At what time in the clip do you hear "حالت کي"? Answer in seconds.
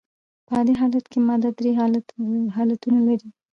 0.81-1.19